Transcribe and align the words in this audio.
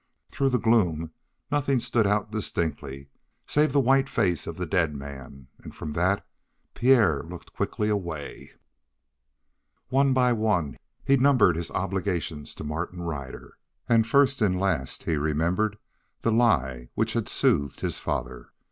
Through 0.31 0.49
the 0.49 0.57
gloom 0.57 1.11
nothing 1.51 1.79
stood 1.79 2.07
out 2.07 2.31
distinctly 2.31 3.09
save 3.45 3.71
the 3.71 3.79
white 3.79 4.09
face 4.09 4.47
of 4.47 4.57
the 4.57 4.65
dead 4.65 4.95
man, 4.95 5.47
and 5.59 5.75
from 5.75 5.91
that 5.91 6.25
Pierre 6.73 7.21
looked 7.21 7.53
quickly 7.53 7.87
away. 7.87 8.53
One 9.89 10.11
by 10.11 10.33
one 10.33 10.77
he 11.05 11.17
numbered 11.17 11.55
his 11.55 11.69
obligations 11.69 12.55
to 12.55 12.63
Martin 12.63 13.03
Ryder, 13.03 13.59
and 13.87 14.07
first 14.07 14.41
and 14.41 14.59
last 14.59 15.03
he 15.03 15.17
remembered 15.17 15.77
the 16.23 16.31
lie 16.31 16.89
which 16.95 17.13
had 17.13 17.29
soothed 17.29 17.81
his 17.81 17.99
father. 17.99 18.49